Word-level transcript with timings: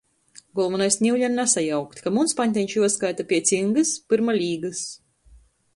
Golvonais 0.59 0.95
niule 1.05 1.27
ir 1.27 1.33
nasajaukt, 1.33 2.01
ka 2.07 2.15
muns 2.15 2.33
paņteņš 2.41 2.75
juoskaita 2.79 3.27
piec 3.35 3.53
Ingys, 3.61 3.95
pyrma 4.13 4.39
Līgys. 4.41 4.87